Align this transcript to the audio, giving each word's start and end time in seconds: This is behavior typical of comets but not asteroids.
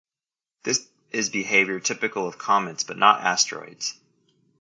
This 0.63 0.87
is 1.11 1.29
behavior 1.29 1.79
typical 1.79 2.27
of 2.27 2.39
comets 2.39 2.83
but 2.83 2.97
not 2.97 3.21
asteroids. 3.21 3.93